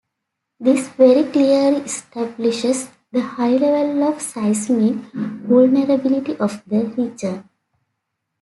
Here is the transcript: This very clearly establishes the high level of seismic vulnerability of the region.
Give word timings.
This 0.59 0.87
very 0.89 1.31
clearly 1.31 1.81
establishes 1.81 2.89
the 3.11 3.21
high 3.21 3.51
level 3.55 4.01
of 4.11 4.19
seismic 4.19 4.95
vulnerability 5.13 6.35
of 6.37 6.59
the 6.65 6.85
region. 6.97 7.47